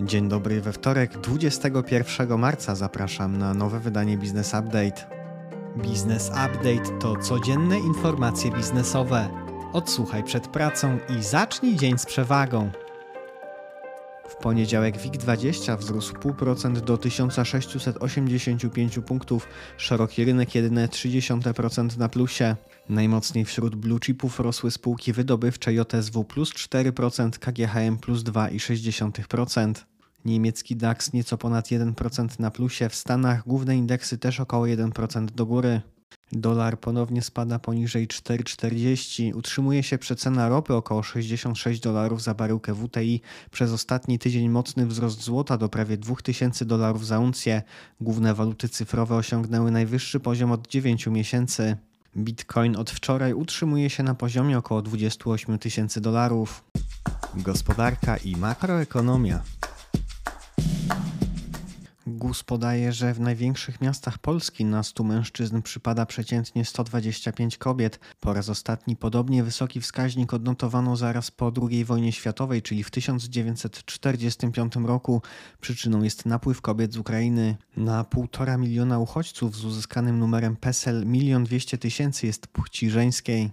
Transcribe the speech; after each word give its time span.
Dzień 0.00 0.28
dobry 0.28 0.60
we 0.60 0.72
wtorek, 0.72 1.18
21 1.18 2.38
marca 2.38 2.74
zapraszam 2.74 3.38
na 3.38 3.54
nowe 3.54 3.80
wydanie 3.80 4.18
Business 4.18 4.54
Update. 4.54 5.06
Business 5.76 6.28
Update 6.28 6.98
to 7.00 7.16
codzienne 7.16 7.78
informacje 7.78 8.50
biznesowe. 8.50 9.28
Odsłuchaj 9.72 10.24
przed 10.24 10.48
pracą 10.48 10.98
i 11.18 11.22
zacznij 11.22 11.76
dzień 11.76 11.98
z 11.98 12.06
przewagą. 12.06 12.70
Poniedziałek 14.42 14.96
WIG20 14.96 15.78
wzrósł 15.78 16.14
0,5% 16.14 16.80
do 16.80 16.98
1685 16.98 18.98
punktów, 19.06 19.48
szeroki 19.76 20.24
rynek 20.24 20.54
jedyne 20.54 20.88
0,3% 20.88 21.98
na 21.98 22.08
plusie. 22.08 22.56
Najmocniej 22.88 23.44
wśród 23.44 23.76
blue 23.76 24.00
chipów 24.00 24.40
rosły 24.40 24.70
spółki 24.70 25.12
wydobywcze 25.12 25.74
JSW 25.74 26.24
plus 26.24 26.52
4%, 26.52 27.30
KGHM 27.30 27.98
plus 27.98 28.22
2,6%. 28.22 29.72
Niemiecki 30.24 30.76
DAX 30.76 31.12
nieco 31.12 31.38
ponad 31.38 31.66
1% 31.66 32.40
na 32.40 32.50
plusie, 32.50 32.88
w 32.88 32.94
Stanach 32.94 33.42
główne 33.46 33.76
indeksy 33.76 34.18
też 34.18 34.40
około 34.40 34.66
1% 34.66 35.24
do 35.24 35.46
góry. 35.46 35.80
Dolar 36.32 36.80
ponownie 36.80 37.22
spada 37.22 37.58
poniżej 37.58 38.08
4,40. 38.08 39.34
Utrzymuje 39.34 39.82
się 39.82 39.98
przecena 39.98 40.48
ropy 40.48 40.74
około 40.74 41.02
66 41.02 41.80
dolarów 41.80 42.22
za 42.22 42.34
baryłkę 42.34 42.74
WTI. 42.74 43.20
Przez 43.50 43.72
ostatni 43.72 44.18
tydzień 44.18 44.48
mocny 44.48 44.86
wzrost 44.86 45.22
złota 45.22 45.58
do 45.58 45.68
prawie 45.68 45.96
2000 45.96 46.64
dolarów 46.64 47.06
za 47.06 47.18
uncję. 47.18 47.62
Główne 48.00 48.34
waluty 48.34 48.68
cyfrowe 48.68 49.16
osiągnęły 49.16 49.70
najwyższy 49.70 50.20
poziom 50.20 50.52
od 50.52 50.66
9 50.66 51.06
miesięcy. 51.06 51.76
Bitcoin 52.16 52.76
od 52.76 52.90
wczoraj 52.90 53.34
utrzymuje 53.34 53.90
się 53.90 54.02
na 54.02 54.14
poziomie 54.14 54.58
około 54.58 54.82
28 54.82 55.58
tysięcy 55.58 56.00
dolarów. 56.00 56.64
Gospodarka 57.34 58.16
i 58.16 58.36
makroekonomia. 58.36 59.42
GUS 62.08 62.44
podaje, 62.44 62.92
że 62.92 63.14
w 63.14 63.20
największych 63.20 63.80
miastach 63.80 64.18
Polski 64.18 64.64
na 64.64 64.82
100 64.82 65.04
mężczyzn 65.04 65.62
przypada 65.62 66.06
przeciętnie 66.06 66.64
125 66.64 67.58
kobiet. 67.58 68.00
Po 68.20 68.32
raz 68.32 68.48
ostatni 68.48 68.96
podobnie 68.96 69.44
wysoki 69.44 69.80
wskaźnik 69.80 70.34
odnotowano 70.34 70.96
zaraz 70.96 71.30
po 71.30 71.52
II 71.70 71.84
wojnie 71.84 72.12
światowej, 72.12 72.62
czyli 72.62 72.84
w 72.84 72.90
1945 72.90 74.76
roku. 74.76 75.22
Przyczyną 75.60 76.02
jest 76.02 76.26
napływ 76.26 76.60
kobiet 76.60 76.92
z 76.92 76.96
Ukrainy. 76.96 77.56
Na 77.76 78.04
1,5 78.04 78.58
miliona 78.58 78.98
uchodźców 78.98 79.56
z 79.56 79.64
uzyskanym 79.64 80.18
numerem 80.18 80.56
PESEL 80.56 81.12
1 81.12 81.44
200 81.44 81.78
tysięcy 81.78 82.26
jest 82.26 82.46
płci 82.46 82.90
żeńskiej. 82.90 83.50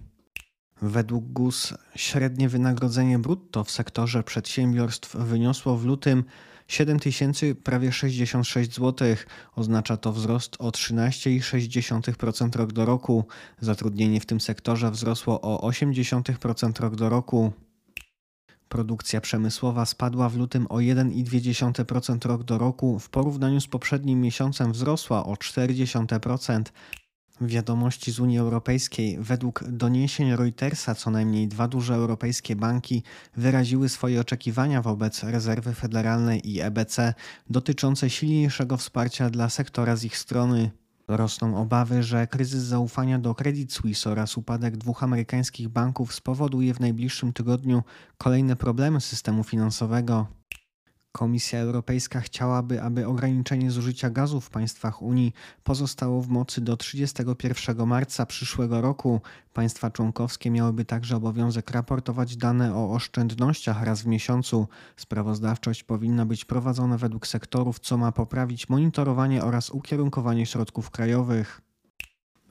Według 0.82 1.24
GUS 1.24 1.74
średnie 1.94 2.48
wynagrodzenie 2.48 3.18
brutto 3.18 3.64
w 3.64 3.70
sektorze 3.70 4.22
przedsiębiorstw 4.22 5.16
wyniosło 5.16 5.76
w 5.76 5.84
lutym 5.84 6.24
7 6.68 7.00
tysięcy 7.00 7.54
prawie 7.54 7.92
66 7.92 8.74
zł. 8.74 9.16
Oznacza 9.56 9.96
to 9.96 10.12
wzrost 10.12 10.56
o 10.58 10.70
13,6% 10.70 12.56
rok 12.56 12.72
do 12.72 12.84
roku. 12.84 13.24
Zatrudnienie 13.60 14.20
w 14.20 14.26
tym 14.26 14.40
sektorze 14.40 14.90
wzrosło 14.90 15.40
o 15.40 15.70
0,8% 15.70 16.80
rok 16.80 16.96
do 16.96 17.08
roku. 17.08 17.52
Produkcja 18.68 19.20
przemysłowa 19.20 19.86
spadła 19.86 20.28
w 20.28 20.36
lutym 20.36 20.66
o 20.66 20.76
1,2% 20.76 22.28
rok 22.28 22.42
do 22.42 22.58
roku, 22.58 22.98
w 22.98 23.10
porównaniu 23.10 23.60
z 23.60 23.66
poprzednim 23.66 24.20
miesiącem 24.20 24.72
wzrosła 24.72 25.26
o 25.26 25.34
0,4%. 25.34 26.62
Wiadomości 27.40 28.12
z 28.12 28.20
Unii 28.20 28.38
Europejskiej. 28.38 29.18
Według 29.20 29.64
doniesień 29.68 30.36
Reutersa 30.36 30.94
co 30.94 31.10
najmniej 31.10 31.48
dwa 31.48 31.68
duże 31.68 31.94
europejskie 31.94 32.56
banki 32.56 33.02
wyraziły 33.36 33.88
swoje 33.88 34.20
oczekiwania 34.20 34.82
wobec 34.82 35.22
rezerwy 35.22 35.74
federalnej 35.74 36.50
i 36.50 36.60
EBC 36.60 37.14
dotyczące 37.50 38.10
silniejszego 38.10 38.76
wsparcia 38.76 39.30
dla 39.30 39.48
sektora 39.48 39.96
z 39.96 40.04
ich 40.04 40.18
strony. 40.18 40.70
Rosną 41.08 41.56
obawy, 41.56 42.02
że 42.02 42.26
kryzys 42.26 42.62
zaufania 42.62 43.18
do 43.18 43.34
Credit 43.34 43.72
Suisse 43.72 44.10
oraz 44.10 44.36
upadek 44.36 44.76
dwóch 44.76 45.02
amerykańskich 45.02 45.68
banków 45.68 46.14
spowoduje 46.14 46.74
w 46.74 46.80
najbliższym 46.80 47.32
tygodniu 47.32 47.82
kolejne 48.18 48.56
problemy 48.56 49.00
systemu 49.00 49.44
finansowego. 49.44 50.26
Komisja 51.16 51.58
Europejska 51.58 52.20
chciałaby, 52.20 52.82
aby 52.82 53.06
ograniczenie 53.06 53.70
zużycia 53.70 54.10
gazu 54.10 54.40
w 54.40 54.50
państwach 54.50 55.02
Unii 55.02 55.32
pozostało 55.64 56.22
w 56.22 56.28
mocy 56.28 56.60
do 56.60 56.76
31 56.76 57.86
marca 57.86 58.26
przyszłego 58.26 58.80
roku. 58.80 59.20
Państwa 59.52 59.90
członkowskie 59.90 60.50
miałyby 60.50 60.84
także 60.84 61.16
obowiązek 61.16 61.70
raportować 61.70 62.36
dane 62.36 62.74
o 62.74 62.92
oszczędnościach 62.92 63.82
raz 63.82 64.02
w 64.02 64.06
miesiącu. 64.06 64.68
Sprawozdawczość 64.96 65.84
powinna 65.84 66.26
być 66.26 66.44
prowadzona 66.44 66.98
według 66.98 67.26
sektorów, 67.26 67.80
co 67.80 67.96
ma 67.96 68.12
poprawić 68.12 68.68
monitorowanie 68.68 69.44
oraz 69.44 69.70
ukierunkowanie 69.70 70.46
środków 70.46 70.90
krajowych. 70.90 71.65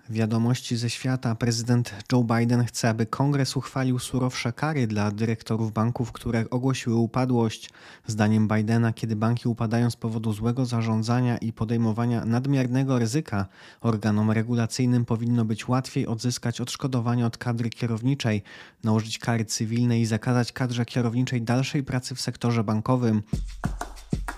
Wiadomości 0.10 0.78
ze 0.78 0.90
świata. 0.90 1.36
Prezydent 1.36 1.94
Joe 2.12 2.24
Biden 2.24 2.66
chce, 2.66 2.90
aby 2.90 3.06
kongres 3.06 3.58
uchwalił 3.58 4.00
surowsze 4.00 4.54
kary 4.54 4.88
dla 4.88 5.12
dyrektorów 5.12 5.74
banków, 5.74 6.12
które 6.12 6.50
ogłosiły 6.50 6.96
upadłość. 6.96 7.70
Zdaniem 8.08 8.48
Bidena, 8.48 8.94
kiedy 8.94 9.16
banki 9.16 9.48
upadają 9.48 9.90
z 9.90 9.96
powodu 9.96 10.34
złego 10.34 10.66
zarządzania 10.66 11.38
i 11.38 11.54
podejmowania 11.54 12.26
nadmiernego 12.26 13.00
ryzyka, 13.00 13.46
organom 13.82 14.32
regulacyjnym 14.32 15.06
powinno 15.06 15.46
być 15.46 15.68
łatwiej 15.68 16.08
odzyskać 16.08 16.62
odszkodowanie 16.62 17.26
od 17.26 17.38
kadry 17.38 17.70
kierowniczej, 17.70 18.44
nałożyć 18.84 19.20
kary 19.20 19.46
cywilne 19.46 20.00
i 20.00 20.06
zakazać 20.06 20.52
kadrze 20.52 20.86
kierowniczej 20.86 21.42
dalszej 21.42 21.84
pracy 21.84 22.16
w 22.16 22.22
sektorze 22.22 22.64
bankowym. 22.64 23.24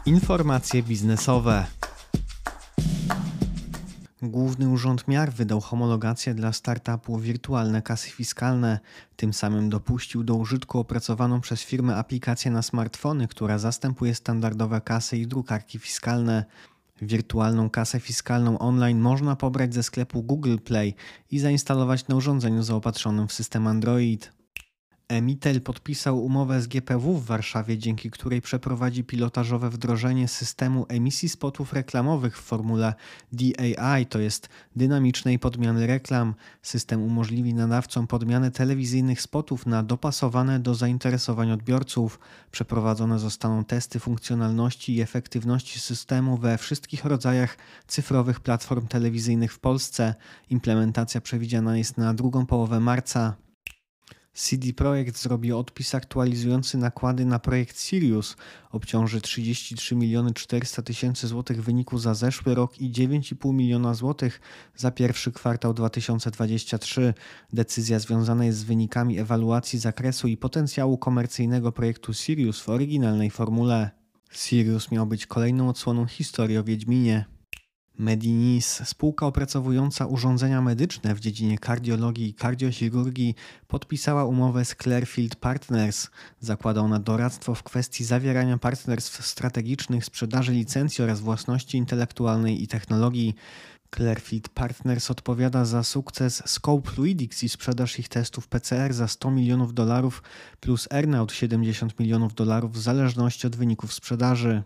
Informacje 0.06 0.84
biznesowe. 0.84 1.66
Główny 4.22 4.70
Urząd 4.70 5.08
Miar 5.08 5.34
wydał 5.34 5.62
homologację 5.62 6.34
dla 6.34 6.54
startupu 6.54 7.20
Wirtualne 7.20 7.82
Kasy 7.82 8.10
Fiskalne. 8.10 8.80
Tym 9.16 9.34
samym 9.34 9.70
dopuścił 9.70 10.24
do 10.24 10.36
użytku 10.36 10.80
opracowaną 10.80 11.42
przez 11.42 11.62
firmę 11.62 11.96
aplikację 11.96 12.52
na 12.52 12.62
smartfony, 12.62 13.28
która 13.28 13.58
zastępuje 13.58 14.16
standardowe 14.16 14.82
kasy 14.82 15.18
i 15.18 15.28
drukarki 15.28 15.80
fiskalne. 15.80 16.46
Wirtualną 17.02 17.70
kasę 17.70 18.00
fiskalną 18.00 18.60
online 18.60 19.00
można 19.00 19.36
pobrać 19.36 19.74
ze 19.74 19.84
sklepu 19.84 20.24
Google 20.24 20.58
Play 20.58 20.96
i 21.32 21.40
zainstalować 21.40 22.08
na 22.08 22.16
urządzeniu 22.16 22.64
zaopatrzonym 22.64 23.28
w 23.28 23.34
system 23.34 23.68
Android. 23.68 24.37
Emitel 25.10 25.62
podpisał 25.62 26.26
umowę 26.26 26.62
z 26.62 26.68
GPW 26.68 27.18
w 27.18 27.26
Warszawie, 27.26 27.78
dzięki 27.78 28.12
której 28.12 28.42
przeprowadzi 28.42 29.04
pilotażowe 29.04 29.70
wdrożenie 29.70 30.28
systemu 30.28 30.86
emisji 30.90 31.30
spotów 31.30 31.74
reklamowych 31.74 32.38
w 32.38 32.42
formule 32.42 32.94
DAI, 33.32 34.06
to 34.06 34.20
jest 34.20 34.50
dynamicznej 34.76 35.40
podmiany 35.40 35.88
reklam. 35.88 36.36
System 36.62 37.04
umożliwi 37.04 37.54
nadawcom 37.54 38.08
podmianę 38.08 38.52
telewizyjnych 38.52 39.22
spotów 39.22 39.66
na 39.66 39.84
dopasowane 39.84 40.60
do 40.60 40.76
zainteresowań 40.76 41.52
odbiorców. 41.52 42.20
Przeprowadzone 42.52 43.20
zostaną 43.20 43.66
testy 43.66 44.00
funkcjonalności 44.00 44.96
i 44.96 45.02
efektywności 45.02 45.80
systemu 45.80 46.38
we 46.38 46.58
wszystkich 46.58 47.06
rodzajach 47.06 47.58
cyfrowych 47.88 48.40
platform 48.40 48.88
telewizyjnych 48.88 49.54
w 49.54 49.60
Polsce. 49.60 50.16
Implementacja 50.50 51.22
przewidziana 51.22 51.78
jest 51.78 51.98
na 51.98 52.14
drugą 52.14 52.46
połowę 52.46 52.80
marca. 52.80 53.47
CD 54.38 54.74
Projekt 54.74 55.18
zrobi 55.18 55.54
odpis 55.54 55.96
aktualizujący 55.96 56.78
nakłady 56.78 57.26
na 57.26 57.40
projekt 57.40 57.82
Sirius. 57.82 58.36
Obciąży 58.72 59.22
33 59.22 59.96
miliony 59.96 60.34
400 60.34 60.82
tysięcy 60.82 61.28
złotych 61.28 61.62
w 61.62 61.66
wyniku 61.66 61.98
za 61.98 62.14
zeszły 62.14 62.56
rok 62.56 62.82
i 62.82 62.92
9,5 62.92 63.54
miliona 63.54 63.94
złotych 63.94 64.42
za 64.76 64.92
pierwszy 64.92 65.32
kwartał 65.32 65.74
2023. 65.74 67.14
Decyzja 67.54 68.00
związana 68.00 68.46
jest 68.46 68.58
z 68.58 68.64
wynikami 68.64 69.20
ewaluacji 69.20 69.80
zakresu 69.80 70.28
i 70.28 70.38
potencjału 70.38 70.98
komercyjnego 70.98 71.72
projektu 71.72 72.14
Sirius 72.14 72.62
w 72.62 72.70
oryginalnej 72.70 73.32
formule. 73.32 73.92
Sirius 74.32 74.92
miał 74.92 75.06
być 75.06 75.26
kolejną 75.26 75.70
odsłoną 75.70 76.06
historii 76.06 76.58
o 76.58 76.64
Wiedźminie. 76.64 77.37
Medinis, 78.00 78.82
spółka 78.86 79.26
opracowująca 79.26 80.06
urządzenia 80.06 80.62
medyczne 80.62 81.16
w 81.16 81.20
dziedzinie 81.20 81.58
kardiologii 81.58 82.30
i 82.30 82.34
kardiochirurgii, 82.34 83.36
podpisała 83.68 84.26
umowę 84.26 84.66
z 84.66 84.76
Clearfield 84.76 85.36
Partners. 85.36 86.08
Zakłada 86.40 86.82
ona 86.82 87.00
doradztwo 87.00 87.56
w 87.56 87.64
kwestii 87.64 88.04
zawierania 88.04 88.58
partnerstw 88.58 89.26
strategicznych, 89.26 90.06
sprzedaży 90.06 90.52
licencji 90.52 91.04
oraz 91.04 91.20
własności 91.20 91.78
intelektualnej 91.78 92.64
i 92.64 92.68
technologii. 92.68 93.36
Clearfield 93.96 94.50
Partners 94.50 95.12
odpowiada 95.12 95.66
za 95.66 95.84
sukces 95.84 96.44
Scope 96.46 96.92
Fluidics 96.92 97.44
i 97.44 97.50
sprzedaż 97.50 98.00
ich 98.00 98.10
testów 98.10 98.48
PCR 98.48 98.94
za 98.94 99.08
100 99.08 99.32
milionów 99.32 99.74
dolarów 99.74 100.24
plus 100.60 100.88
earnout 100.92 101.32
70 101.32 102.00
milionów 102.00 102.34
dolarów 102.34 102.74
w 102.74 102.82
zależności 102.82 103.48
od 103.48 103.56
wyników 103.56 103.94
sprzedaży. 103.94 104.64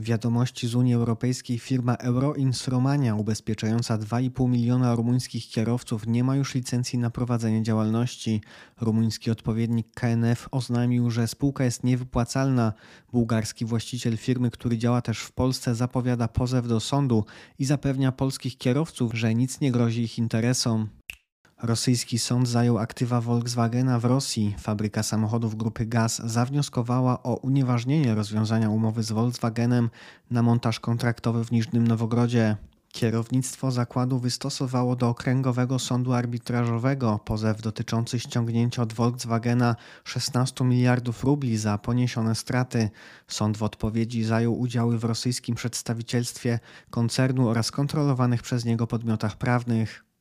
Wiadomości 0.00 0.68
z 0.68 0.74
Unii 0.74 0.94
Europejskiej 0.94 1.58
firma 1.58 1.94
Euroins 1.94 2.68
Romania 2.68 3.14
ubezpieczająca 3.14 3.98
2,5 3.98 4.48
miliona 4.48 4.94
rumuńskich 4.94 5.48
kierowców 5.48 6.06
nie 6.06 6.24
ma 6.24 6.36
już 6.36 6.54
licencji 6.54 6.98
na 6.98 7.10
prowadzenie 7.10 7.62
działalności. 7.62 8.40
Rumuński 8.80 9.30
odpowiednik 9.30 9.86
KNF 9.94 10.48
oznajmił, 10.50 11.10
że 11.10 11.28
spółka 11.28 11.64
jest 11.64 11.84
niewypłacalna. 11.84 12.72
Bułgarski 13.12 13.64
właściciel 13.64 14.16
firmy, 14.16 14.50
który 14.50 14.78
działa 14.78 15.02
też 15.02 15.18
w 15.18 15.32
Polsce, 15.32 15.74
zapowiada 15.74 16.28
pozew 16.28 16.68
do 16.68 16.80
sądu 16.80 17.24
i 17.58 17.64
zapewnia 17.64 18.12
polskich 18.12 18.58
kierowców, 18.58 19.14
że 19.14 19.34
nic 19.34 19.60
nie 19.60 19.72
grozi 19.72 20.02
ich 20.02 20.18
interesom. 20.18 20.88
Rosyjski 21.62 22.18
sąd 22.18 22.48
zajął 22.48 22.78
aktywa 22.78 23.20
Volkswagena 23.20 23.98
w 23.98 24.04
Rosji. 24.04 24.54
Fabryka 24.58 25.02
samochodów 25.02 25.56
grupy 25.56 25.86
Gaz 25.86 26.22
zawnioskowała 26.24 27.22
o 27.22 27.34
unieważnienie 27.34 28.14
rozwiązania 28.14 28.70
umowy 28.70 29.02
z 29.02 29.12
Volkswagenem 29.12 29.90
na 30.30 30.42
montaż 30.42 30.80
kontraktowy 30.80 31.44
w 31.44 31.52
Niżnym 31.52 31.86
Nowogrodzie. 31.88 32.56
Kierownictwo 32.92 33.70
zakładu 33.70 34.18
wystosowało 34.18 34.96
do 34.96 35.08
Okręgowego 35.08 35.78
Sądu 35.78 36.12
Arbitrażowego 36.12 37.20
pozew 37.24 37.62
dotyczący 37.62 38.20
ściągnięcia 38.20 38.82
od 38.82 38.92
Volkswagena 38.92 39.76
16 40.04 40.64
miliardów 40.64 41.24
rubli 41.24 41.56
za 41.56 41.78
poniesione 41.78 42.34
straty. 42.34 42.90
Sąd 43.28 43.56
w 43.56 43.62
odpowiedzi 43.62 44.24
zajął 44.24 44.60
udziały 44.60 44.98
w 44.98 45.04
rosyjskim 45.04 45.54
przedstawicielstwie 45.54 46.58
koncernu 46.90 47.48
oraz 47.48 47.70
kontrolowanych 47.70 48.42
przez 48.42 48.64
niego 48.64 48.86
podmiotach 48.86 49.36
prawnych. 49.36 50.11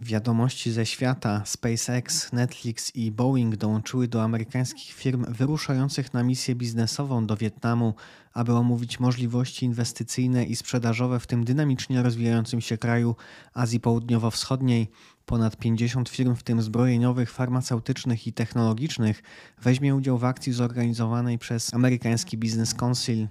Wiadomości 0.00 0.72
ze 0.72 0.86
świata 0.86 1.42
SpaceX, 1.44 2.32
Netflix 2.32 2.94
i 2.94 3.10
Boeing 3.10 3.56
dołączyły 3.56 4.08
do 4.08 4.22
amerykańskich 4.22 4.92
firm 4.92 5.24
wyruszających 5.28 6.14
na 6.14 6.22
misję 6.22 6.54
biznesową 6.54 7.26
do 7.26 7.36
Wietnamu, 7.36 7.94
aby 8.32 8.52
omówić 8.52 9.00
możliwości 9.00 9.64
inwestycyjne 9.66 10.44
i 10.44 10.56
sprzedażowe 10.56 11.20
w 11.20 11.26
tym 11.26 11.44
dynamicznie 11.44 12.02
rozwijającym 12.02 12.60
się 12.60 12.78
kraju 12.78 13.16
Azji 13.54 13.80
Południowo-Wschodniej. 13.80 14.88
Ponad 15.26 15.56
50 15.56 16.08
firm, 16.08 16.34
w 16.34 16.42
tym 16.42 16.62
zbrojeniowych, 16.62 17.32
farmaceutycznych 17.32 18.26
i 18.26 18.32
technologicznych, 18.32 19.22
weźmie 19.62 19.94
udział 19.94 20.18
w 20.18 20.24
akcji 20.24 20.52
zorganizowanej 20.52 21.38
przez 21.38 21.74
amerykański 21.74 22.36
Business 22.36 22.74
Council. 22.74 23.28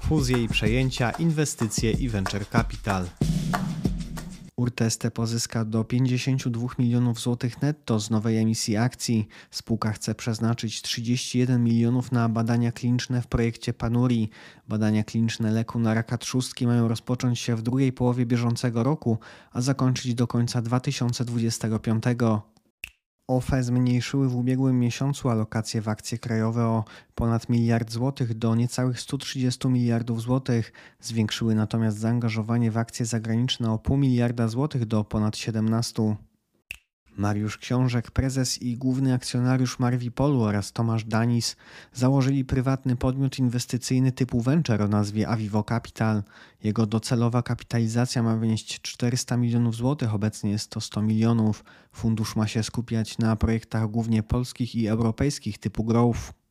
Fuzje 0.00 0.44
i 0.44 0.48
przejęcia, 0.48 1.10
inwestycje 1.10 1.90
i 1.90 2.08
venture 2.08 2.48
capital. 2.48 3.06
Urteste 4.62 5.10
pozyska 5.10 5.64
do 5.64 5.84
52 5.84 6.68
milionów 6.78 7.20
złotych 7.20 7.62
netto 7.62 8.00
z 8.00 8.10
nowej 8.10 8.38
emisji 8.38 8.76
akcji. 8.76 9.28
Spółka 9.50 9.92
chce 9.92 10.14
przeznaczyć 10.14 10.82
31 10.82 11.64
milionów 11.64 12.12
na 12.12 12.28
badania 12.28 12.72
kliniczne 12.72 13.22
w 13.22 13.26
projekcie 13.26 13.72
Panuri. 13.72 14.30
Badania 14.68 15.04
kliniczne 15.04 15.50
leku 15.50 15.78
na 15.78 15.94
raka 15.94 16.18
trzustki 16.18 16.66
mają 16.66 16.88
rozpocząć 16.88 17.38
się 17.38 17.56
w 17.56 17.62
drugiej 17.62 17.92
połowie 17.92 18.26
bieżącego 18.26 18.82
roku, 18.82 19.18
a 19.52 19.60
zakończyć 19.60 20.14
do 20.14 20.26
końca 20.26 20.62
2025. 20.62 22.04
OFE 23.28 23.62
zmniejszyły 23.62 24.28
w 24.28 24.36
ubiegłym 24.36 24.80
miesiącu 24.80 25.28
alokacje 25.28 25.80
w 25.80 25.88
akcje 25.88 26.18
krajowe 26.18 26.66
o 26.66 26.84
ponad 27.14 27.48
miliard 27.48 27.90
złotych 27.90 28.34
do 28.34 28.54
niecałych 28.54 29.00
130 29.00 29.68
miliardów 29.68 30.22
złotych. 30.22 30.72
Zwiększyły 31.00 31.54
natomiast 31.54 31.98
zaangażowanie 31.98 32.70
w 32.70 32.78
akcje 32.78 33.06
zagraniczne 33.06 33.72
o 33.72 33.78
pół 33.78 33.96
miliarda 33.96 34.48
złotych 34.48 34.86
do 34.86 35.04
ponad 35.04 35.36
17. 35.36 36.16
Mariusz 37.16 37.58
Książek, 37.58 38.10
prezes 38.10 38.62
i 38.62 38.76
główny 38.76 39.14
akcjonariusz 39.14 39.78
Marwipolu 39.78 40.42
oraz 40.42 40.72
Tomasz 40.72 41.04
Danis 41.04 41.56
założyli 41.92 42.44
prywatny 42.44 42.96
podmiot 42.96 43.38
inwestycyjny 43.38 44.12
typu 44.12 44.40
venture 44.40 44.82
o 44.82 44.88
nazwie 44.88 45.28
Avivo 45.28 45.62
Capital. 45.62 46.22
Jego 46.64 46.86
docelowa 46.86 47.42
kapitalizacja 47.42 48.22
ma 48.22 48.36
wynieść 48.36 48.80
400 48.80 49.36
milionów 49.36 49.74
złotych, 49.74 50.14
obecnie 50.14 50.50
jest 50.50 50.70
to 50.70 50.80
100 50.80 51.02
milionów. 51.02 51.64
Fundusz 51.92 52.36
ma 52.36 52.46
się 52.46 52.62
skupiać 52.62 53.18
na 53.18 53.36
projektach 53.36 53.90
głównie 53.90 54.22
polskich 54.22 54.74
i 54.74 54.86
europejskich 54.86 55.58
typu 55.58 55.84
growth. 55.84 56.41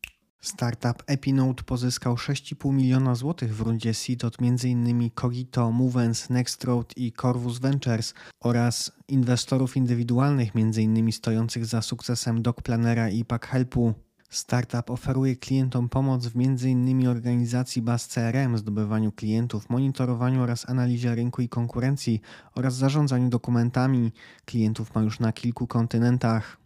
Startup 0.41 1.03
Epinote 1.07 1.63
pozyskał 1.63 2.15
6,5 2.15 2.73
miliona 2.73 3.15
złotych 3.15 3.55
w 3.55 3.61
rundzie 3.61 3.93
seed 3.93 4.23
od 4.23 4.38
m.in. 4.41 5.09
Cogito, 5.15 5.71
Movens, 5.71 6.29
Nextroad 6.29 6.97
i 6.97 7.11
Corvus 7.11 7.59
Ventures 7.59 8.13
oraz 8.39 8.91
inwestorów 9.07 9.77
indywidualnych, 9.77 10.51
m.in. 10.55 11.11
stojących 11.11 11.65
za 11.65 11.81
sukcesem 11.81 12.41
DocPlanera 12.41 13.09
i 13.09 13.25
PackHelpu. 13.25 13.93
Startup 14.29 14.89
oferuje 14.89 15.35
klientom 15.35 15.89
pomoc 15.89 16.27
w 16.27 16.35
m.in. 16.35 17.07
organizacji 17.07 17.81
baz 17.81 18.07
CRM, 18.07 18.57
zdobywaniu 18.57 19.11
klientów, 19.11 19.69
monitorowaniu 19.69 20.41
oraz 20.41 20.69
analizie 20.69 21.15
rynku 21.15 21.41
i 21.41 21.49
konkurencji 21.49 22.21
oraz 22.55 22.75
zarządzaniu 22.75 23.29
dokumentami. 23.29 24.11
Klientów 24.45 24.95
ma 24.95 25.01
już 25.01 25.19
na 25.19 25.31
kilku 25.31 25.67
kontynentach. 25.67 26.60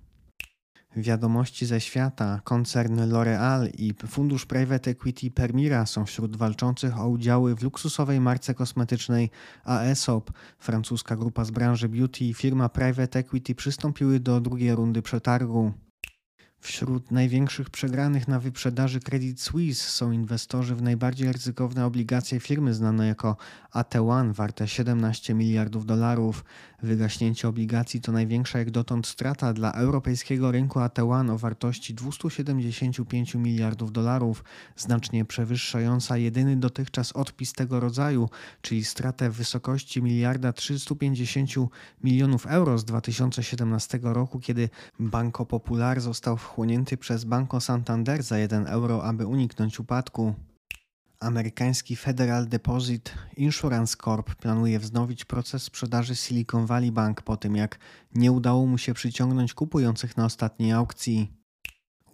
Wiadomości 0.95 1.65
ze 1.65 1.81
świata, 1.81 2.41
koncern 2.43 2.99
L'Oréal 2.99 3.69
i 3.77 3.93
fundusz 4.07 4.45
private 4.45 4.91
equity 4.91 5.31
Permira 5.31 5.85
są 5.85 6.05
wśród 6.05 6.35
walczących 6.35 6.99
o 6.99 7.09
udziały 7.09 7.55
w 7.55 7.63
luksusowej 7.63 8.19
marce 8.19 8.53
kosmetycznej 8.53 9.29
Aesop. 9.65 10.31
Francuska 10.59 11.15
grupa 11.15 11.45
z 11.45 11.51
branży 11.51 11.89
beauty 11.89 12.25
i 12.25 12.33
firma 12.33 12.69
private 12.69 13.19
equity 13.19 13.55
przystąpiły 13.55 14.19
do 14.19 14.41
drugiej 14.41 14.75
rundy 14.75 15.01
przetargu. 15.01 15.73
Wśród 16.65 17.11
największych 17.11 17.69
przegranych 17.69 18.27
na 18.27 18.39
wyprzedaży 18.39 18.99
Credit 18.99 19.41
Suisse 19.41 19.89
są 19.89 20.11
inwestorzy 20.11 20.75
w 20.75 20.81
najbardziej 20.81 21.31
ryzykowne 21.31 21.85
obligacje 21.85 22.39
firmy 22.39 22.73
znane 22.73 23.07
jako 23.07 23.37
AT1 23.73 24.33
warte 24.33 24.67
17 24.67 25.33
miliardów 25.33 25.85
dolarów. 25.85 26.45
Wygaśnięcie 26.83 27.47
obligacji 27.47 28.01
to 28.01 28.11
największa 28.11 28.59
jak 28.59 28.71
dotąd 28.71 29.07
strata 29.07 29.53
dla 29.53 29.71
europejskiego 29.71 30.51
rynku 30.51 30.79
AT1 30.79 31.31
o 31.31 31.37
wartości 31.37 31.93
275 31.93 33.35
miliardów 33.35 33.91
dolarów, 33.91 34.43
znacznie 34.77 35.25
przewyższająca 35.25 36.17
jedyny 36.17 36.57
dotychczas 36.57 37.11
odpis 37.11 37.53
tego 37.53 37.79
rodzaju, 37.79 38.29
czyli 38.61 38.83
stratę 38.83 39.29
w 39.29 39.35
wysokości 39.35 40.01
miliarda 40.01 40.53
350 40.53 41.49
milionów 42.03 42.47
euro 42.47 42.77
z 42.77 42.85
2017 42.85 43.99
roku, 44.03 44.39
kiedy 44.39 44.69
Banco 44.99 45.45
Popular 45.45 46.01
został 46.01 46.37
wchłonięty 46.55 46.97
przez 46.97 47.23
Banco 47.23 47.61
Santander 47.61 48.23
za 48.23 48.37
1 48.37 48.67
euro, 48.67 49.03
aby 49.03 49.27
uniknąć 49.27 49.79
upadku. 49.79 50.33
Amerykański 51.19 51.95
Federal 51.95 52.47
Deposit 52.47 53.13
Insurance 53.37 53.97
Corp 54.03 54.35
planuje 54.35 54.79
wznowić 54.79 55.25
proces 55.25 55.63
sprzedaży 55.63 56.15
Silicon 56.15 56.65
Valley 56.65 56.91
Bank 56.91 57.21
po 57.21 57.37
tym, 57.37 57.55
jak 57.55 57.79
nie 58.13 58.31
udało 58.31 58.65
mu 58.65 58.77
się 58.77 58.93
przyciągnąć 58.93 59.53
kupujących 59.53 60.17
na 60.17 60.25
ostatniej 60.25 60.71
aukcji. 60.71 61.31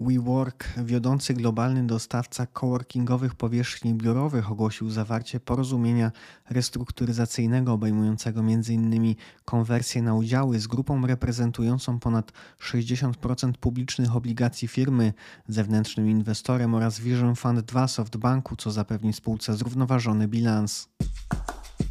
WeWork, 0.01 0.68
wiodący 0.77 1.33
globalny 1.33 1.88
dostawca 1.88 2.45
coworkingowych 2.45 3.36
powierzchni 3.36 3.94
biurowych, 3.94 4.51
ogłosił 4.51 4.89
zawarcie 4.89 5.39
porozumienia 5.39 6.12
restrukturyzacyjnego 6.50 7.74
obejmującego 7.74 8.39
m.in. 8.39 9.15
konwersję 9.46 10.01
na 10.01 10.13
udziały 10.13 10.60
z 10.60 10.67
grupą 10.67 11.08
reprezentującą 11.08 12.00
ponad 12.00 12.31
60% 12.60 13.53
publicznych 13.53 14.15
obligacji 14.15 14.67
firmy, 14.67 15.13
zewnętrznym 15.48 16.10
inwestorem 16.10 16.75
oraz 16.75 17.00
Vision 17.00 17.36
Fund 17.36 17.60
2 17.60 17.88
SoftBanku, 17.88 18.55
co 18.55 18.72
zapewni 18.72 19.13
spółce 19.13 19.53
zrównoważony 19.53 20.27
bilans. 20.27 20.89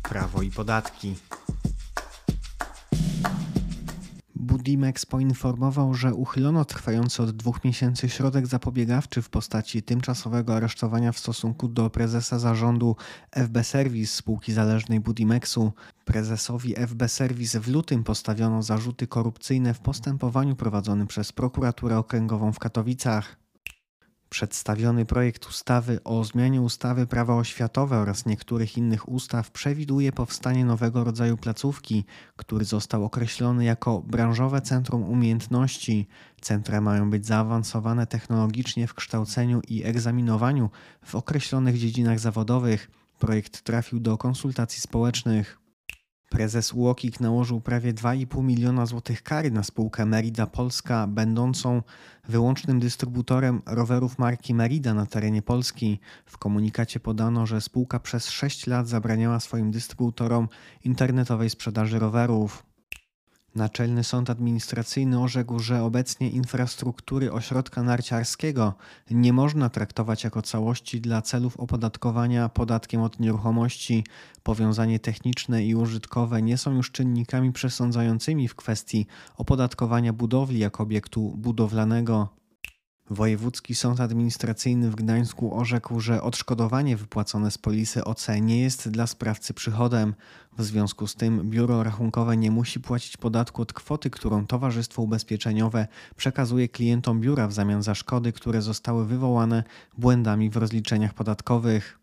Prawo 0.03 0.43
i 0.43 0.51
podatki. 0.51 1.15
Budimex 4.51 5.07
poinformował, 5.07 5.95
że 5.95 6.15
uchylono 6.15 6.65
trwający 6.65 7.23
od 7.23 7.31
dwóch 7.31 7.65
miesięcy 7.65 8.09
środek 8.09 8.47
zapobiegawczy 8.47 9.23
w 9.23 9.29
postaci 9.29 9.83
tymczasowego 9.83 10.57
aresztowania 10.57 11.13
w 11.13 11.19
stosunku 11.19 11.69
do 11.69 11.91
prezesa 11.91 12.39
zarządu 12.39 12.97
FB 13.31 13.65
Service, 13.65 14.17
spółki 14.17 14.53
zależnej 14.53 15.01
Budimexu. 15.01 15.73
Prezesowi 16.05 16.75
FB 16.87 17.09
Service 17.09 17.61
w 17.61 17.69
lutym 17.69 18.05
postawiono 18.05 18.63
zarzuty 18.63 19.07
korupcyjne 19.07 19.75
w 19.75 19.81
postępowaniu 19.81 20.57
prowadzonym 20.57 21.07
przez 21.07 21.33
prokuraturę 21.33 21.99
okręgową 21.99 22.53
w 22.53 22.59
Katowicach. 22.59 23.40
Przedstawiony 24.31 25.05
projekt 25.05 25.47
ustawy 25.47 26.05
o 26.05 26.25
zmianie 26.25 26.63
ustawy 26.63 27.07
Prawo 27.07 27.37
oświatowe 27.39 27.99
oraz 27.99 28.27
niektórych 28.27 28.77
innych 28.77 29.09
ustaw 29.09 29.51
przewiduje 29.51 30.13
powstanie 30.13 30.65
nowego 30.65 31.05
rodzaju 31.05 31.37
placówki, 31.37 32.05
który 32.37 32.65
został 32.65 33.05
określony 33.05 33.65
jako 33.65 34.01
branżowe 34.01 34.61
centrum 34.61 35.03
umiejętności. 35.03 36.09
Centra 36.41 36.81
mają 36.81 37.11
być 37.11 37.27
zaawansowane 37.27 38.07
technologicznie 38.07 38.87
w 38.87 38.95
kształceniu 38.95 39.61
i 39.69 39.85
egzaminowaniu 39.85 40.71
w 41.05 41.15
określonych 41.15 41.79
dziedzinach 41.79 42.19
zawodowych. 42.19 42.91
Projekt 43.19 43.63
trafił 43.63 44.01
do 44.01 44.19
konsultacji 44.19 44.81
społecznych. 44.81 45.60
Prezes 46.31 46.73
UOKiK 46.73 47.21
nałożył 47.21 47.61
prawie 47.61 47.95
2,5 47.95 48.45
miliona 48.45 48.87
złotych 48.87 49.23
kary 49.23 49.51
na 49.51 49.63
spółkę 49.63 50.07
Merida 50.07 50.47
Polska, 50.47 51.07
będącą 51.07 51.83
wyłącznym 52.29 52.81
dystrybutorem 52.81 53.63
rowerów 53.67 54.19
marki 54.19 54.55
Merida 54.55 54.95
na 54.95 55.07
terenie 55.07 55.43
Polski. 55.43 56.01
W 56.27 56.39
komunikacie 56.39 57.01
podano, 57.01 57.47
że 57.47 57.61
spółka 57.61 58.01
przez 58.01 58.29
6 58.29 58.67
lat 58.67 58.89
zabraniała 58.89 59.41
swoim 59.41 59.71
dystrybutorom 59.71 60.49
internetowej 60.85 61.51
sprzedaży 61.51 61.99
rowerów. 61.99 62.70
Naczelny 63.55 64.05
Sąd 64.05 64.31
Administracyjny 64.31 65.21
orzekł, 65.21 65.59
że 65.59 65.83
obecnie 65.83 66.31
infrastruktury 66.31 67.33
ośrodka 67.33 67.83
narciarskiego 67.83 68.75
nie 69.11 69.33
można 69.33 69.69
traktować 69.69 70.25
jako 70.25 70.43
całości 70.43 71.01
dla 71.01 71.23
celów 71.23 71.57
opodatkowania 71.57 72.49
podatkiem 72.49 73.03
od 73.03 73.21
nieruchomości. 73.21 74.05
Powiązanie 74.43 74.99
techniczne 74.99 75.65
i 75.65 75.75
użytkowe 75.75 76.43
nie 76.43 76.59
są 76.59 76.75
już 76.75 76.91
czynnikami 76.91 77.53
przesądzającymi 77.53 78.49
w 78.49 78.55
kwestii 78.55 79.07
opodatkowania 79.37 80.13
budowli 80.13 80.59
jako 80.59 80.83
obiektu 80.83 81.35
budowlanego. 81.37 82.40
Wojewódzki 83.11 83.75
Sąd 83.75 84.01
Administracyjny 84.01 84.91
w 84.91 84.95
Gdańsku 84.95 85.55
orzekł, 85.59 86.01
że 86.01 86.23
odszkodowanie 86.23 86.97
wypłacone 86.97 87.51
z 87.51 87.59
polisy 87.59 88.05
OC 88.05 88.27
nie 88.41 88.61
jest 88.61 88.89
dla 88.89 89.07
sprawcy 89.07 89.55
przychodem. 89.55 90.15
W 90.59 90.63
związku 90.63 91.07
z 91.07 91.15
tym 91.15 91.51
biuro 91.51 91.83
rachunkowe 91.83 92.37
nie 92.37 92.51
musi 92.51 92.81
płacić 92.81 93.17
podatku 93.17 93.63
od 93.63 93.73
kwoty, 93.73 94.11
którą 94.11 94.47
Towarzystwo 94.47 95.03
Ubezpieczeniowe 95.03 95.89
przekazuje 96.17 96.69
klientom 96.69 97.21
biura 97.21 97.49
w 97.49 97.53
zamian 97.53 97.83
za 97.83 97.95
szkody, 97.95 98.33
które 98.33 98.63
zostały 98.63 99.07
wywołane 99.07 99.65
błędami 99.99 100.51
w 100.51 100.57
rozliczeniach 100.57 101.15
podatkowych. 101.15 102.00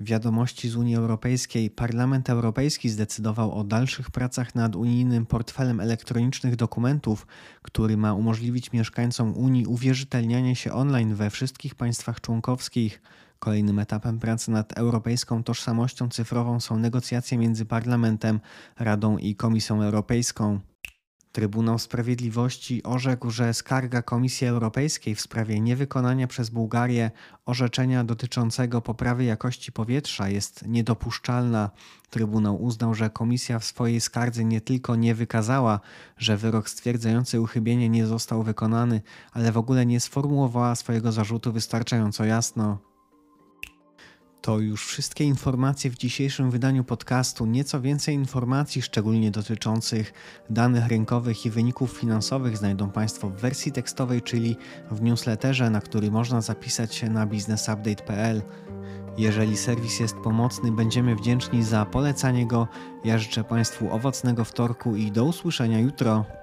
Wiadomości 0.00 0.68
z 0.68 0.76
Unii 0.76 0.96
Europejskiej. 0.96 1.70
Parlament 1.70 2.30
Europejski 2.30 2.88
zdecydował 2.88 3.52
o 3.52 3.64
dalszych 3.64 4.10
pracach 4.10 4.54
nad 4.54 4.76
unijnym 4.76 5.26
portfelem 5.26 5.80
elektronicznych 5.80 6.56
dokumentów, 6.56 7.26
który 7.62 7.96
ma 7.96 8.14
umożliwić 8.14 8.72
mieszkańcom 8.72 9.36
Unii 9.36 9.66
uwierzytelnianie 9.66 10.56
się 10.56 10.72
online 10.72 11.14
we 11.14 11.30
wszystkich 11.30 11.74
państwach 11.74 12.20
członkowskich. 12.20 13.02
Kolejnym 13.38 13.78
etapem 13.78 14.18
pracy 14.18 14.50
nad 14.50 14.78
europejską 14.78 15.42
tożsamością 15.42 16.08
cyfrową 16.08 16.60
są 16.60 16.78
negocjacje 16.78 17.38
między 17.38 17.64
Parlamentem, 17.64 18.40
Radą 18.78 19.18
i 19.18 19.34
Komisją 19.34 19.82
Europejską. 19.82 20.60
Trybunał 21.32 21.78
Sprawiedliwości 21.78 22.82
orzekł, 22.82 23.30
że 23.30 23.54
skarga 23.54 24.02
Komisji 24.02 24.46
Europejskiej 24.46 25.14
w 25.14 25.20
sprawie 25.20 25.60
niewykonania 25.60 26.26
przez 26.26 26.50
Bułgarię 26.50 27.10
orzeczenia 27.46 28.04
dotyczącego 28.04 28.82
poprawy 28.82 29.24
jakości 29.24 29.72
powietrza 29.72 30.28
jest 30.28 30.66
niedopuszczalna. 30.66 31.70
Trybunał 32.10 32.62
uznał, 32.62 32.94
że 32.94 33.10
Komisja 33.10 33.58
w 33.58 33.64
swojej 33.64 34.00
skardze 34.00 34.44
nie 34.44 34.60
tylko 34.60 34.96
nie 34.96 35.14
wykazała, 35.14 35.80
że 36.16 36.36
wyrok 36.36 36.68
stwierdzający 36.68 37.40
uchybienie 37.40 37.88
nie 37.88 38.06
został 38.06 38.42
wykonany, 38.42 39.00
ale 39.32 39.52
w 39.52 39.58
ogóle 39.58 39.86
nie 39.86 40.00
sformułowała 40.00 40.74
swojego 40.74 41.12
zarzutu 41.12 41.52
wystarczająco 41.52 42.24
jasno. 42.24 42.89
To 44.40 44.58
już 44.58 44.86
wszystkie 44.86 45.24
informacje 45.24 45.90
w 45.90 45.96
dzisiejszym 45.96 46.50
wydaniu 46.50 46.84
podcastu. 46.84 47.46
Nieco 47.46 47.80
więcej 47.80 48.14
informacji, 48.14 48.82
szczególnie 48.82 49.30
dotyczących 49.30 50.12
danych 50.50 50.88
rynkowych 50.88 51.46
i 51.46 51.50
wyników 51.50 51.92
finansowych, 51.92 52.56
znajdą 52.56 52.90
Państwo 52.90 53.30
w 53.30 53.36
wersji 53.36 53.72
tekstowej, 53.72 54.22
czyli 54.22 54.56
w 54.90 55.02
newsletterze, 55.02 55.70
na 55.70 55.80
który 55.80 56.10
można 56.10 56.40
zapisać 56.40 56.94
się 56.94 57.10
na 57.10 57.26
businessupdate.pl. 57.26 58.42
Jeżeli 59.18 59.56
serwis 59.56 60.00
jest 60.00 60.16
pomocny, 60.16 60.72
będziemy 60.72 61.16
wdzięczni 61.16 61.64
za 61.64 61.84
polecanie 61.84 62.46
go. 62.46 62.68
Ja 63.04 63.18
życzę 63.18 63.44
Państwu 63.44 63.92
owocnego 63.92 64.44
wtorku 64.44 64.96
i 64.96 65.12
do 65.12 65.24
usłyszenia 65.24 65.80
jutro. 65.80 66.39